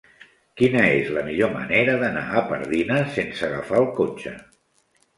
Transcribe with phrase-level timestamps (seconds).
[0.61, 4.39] Quina és la millor manera d'anar a Pardines sense agafar el cotxe?